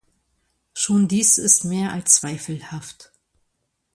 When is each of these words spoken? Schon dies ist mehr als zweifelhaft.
Schon 0.73 1.07
dies 1.07 1.37
ist 1.37 1.63
mehr 1.63 1.91
als 1.91 2.15
zweifelhaft. 2.15 3.11